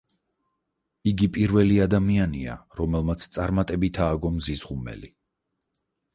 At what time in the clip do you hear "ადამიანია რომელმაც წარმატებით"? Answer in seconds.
1.85-4.01